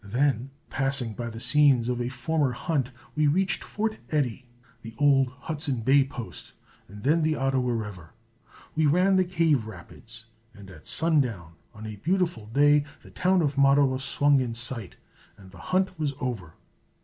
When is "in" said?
14.41-14.55